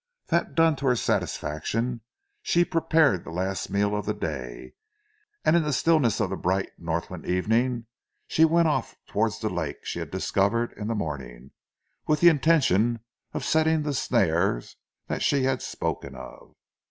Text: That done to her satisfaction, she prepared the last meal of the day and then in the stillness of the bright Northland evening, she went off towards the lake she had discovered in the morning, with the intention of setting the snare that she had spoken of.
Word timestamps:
That 0.29 0.55
done 0.55 0.75
to 0.77 0.87
her 0.87 0.95
satisfaction, 0.95 2.01
she 2.41 2.65
prepared 2.65 3.23
the 3.23 3.29
last 3.29 3.69
meal 3.69 3.95
of 3.95 4.07
the 4.07 4.15
day 4.15 4.73
and 5.45 5.55
then 5.55 5.61
in 5.61 5.61
the 5.63 5.71
stillness 5.71 6.19
of 6.19 6.31
the 6.31 6.35
bright 6.35 6.71
Northland 6.79 7.27
evening, 7.27 7.85
she 8.25 8.43
went 8.43 8.67
off 8.67 8.95
towards 9.05 9.37
the 9.37 9.49
lake 9.49 9.85
she 9.85 9.99
had 9.99 10.09
discovered 10.09 10.73
in 10.73 10.87
the 10.87 10.95
morning, 10.95 11.51
with 12.07 12.19
the 12.19 12.29
intention 12.29 13.01
of 13.35 13.45
setting 13.45 13.83
the 13.83 13.93
snare 13.93 14.63
that 15.05 15.21
she 15.21 15.43
had 15.43 15.61
spoken 15.61 16.15
of. 16.15 16.55